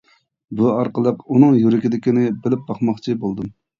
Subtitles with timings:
[0.61, 3.55] بۇ ئارقىلىق ئۇنىڭ يۈرىكىدىكىنى بىلىپ باقماقچى بولدۇم.